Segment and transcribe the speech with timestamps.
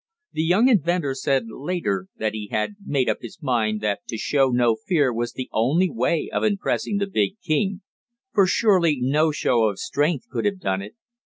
[0.31, 4.49] The young inventor said later that he had made up his mind that to show
[4.49, 7.81] no fear was the only way of impressing the big king,
[8.33, 10.95] for surely no show of strength could have done it.